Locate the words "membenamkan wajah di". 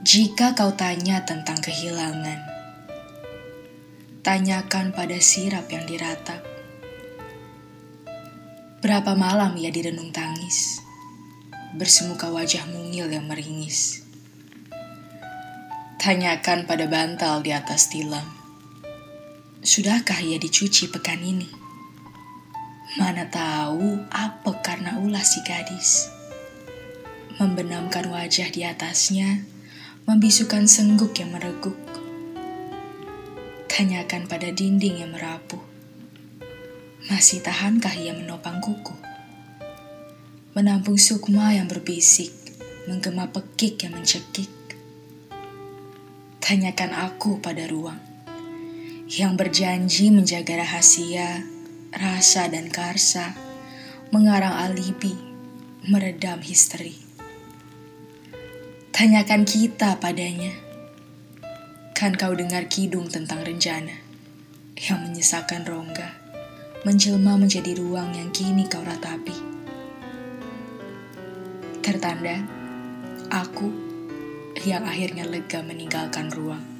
27.36-28.64